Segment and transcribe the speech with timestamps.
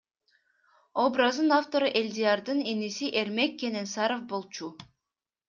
[1.03, 4.67] Образдын автору Элдиярдын иниси Эрмек Кененсаров болчу.